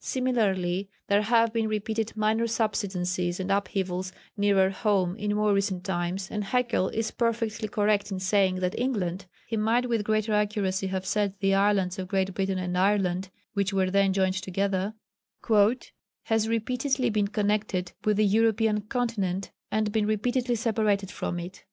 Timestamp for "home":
4.70-5.14